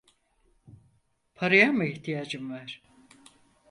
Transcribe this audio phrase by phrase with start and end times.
[1.35, 2.81] Paraya mı ihtiyacın var?